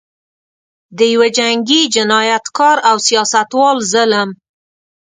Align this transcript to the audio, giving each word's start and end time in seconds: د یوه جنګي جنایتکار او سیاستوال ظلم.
د 0.97 0.99
یوه 1.13 1.27
جنګي 1.37 1.81
جنایتکار 1.95 2.77
او 2.89 2.95
سیاستوال 3.07 3.77
ظلم. 3.91 4.29